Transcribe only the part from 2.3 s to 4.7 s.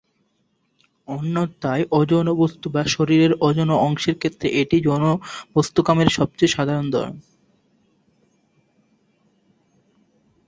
বস্তু বা শরীরের অযৌন অংশের ক্ষেত্রে